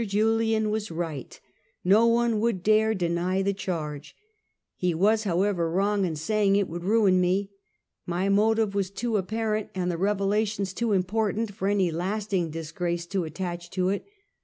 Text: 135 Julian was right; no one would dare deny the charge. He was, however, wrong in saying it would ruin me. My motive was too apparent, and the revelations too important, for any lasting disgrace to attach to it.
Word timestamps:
135 0.01 0.19
Julian 0.19 0.69
was 0.71 0.89
right; 0.89 1.39
no 1.83 2.07
one 2.07 2.39
would 2.39 2.63
dare 2.63 2.95
deny 2.95 3.43
the 3.43 3.53
charge. 3.53 4.15
He 4.75 4.95
was, 4.95 5.25
however, 5.25 5.69
wrong 5.69 6.05
in 6.05 6.15
saying 6.15 6.55
it 6.55 6.67
would 6.67 6.83
ruin 6.83 7.21
me. 7.21 7.51
My 8.07 8.27
motive 8.27 8.73
was 8.73 8.89
too 8.89 9.15
apparent, 9.17 9.69
and 9.75 9.91
the 9.91 9.99
revelations 9.99 10.73
too 10.73 10.93
important, 10.93 11.53
for 11.53 11.67
any 11.67 11.91
lasting 11.91 12.49
disgrace 12.49 13.05
to 13.05 13.25
attach 13.25 13.69
to 13.69 13.89
it. 13.89 14.03